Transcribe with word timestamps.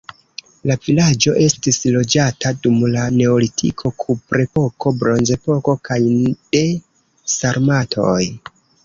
La 0.69 0.75
vilaĝo 0.85 1.33
estis 1.47 1.77
loĝata 1.95 2.51
dum 2.63 2.79
la 2.93 3.03
neolitiko, 3.17 3.91
kuprepoko, 4.05 4.95
bronzepoko 5.03 5.77
kaj 5.91 5.99
de 6.31 6.63
sarmatoj. 7.35 8.19